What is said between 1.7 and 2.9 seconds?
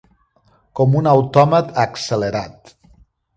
accelerat.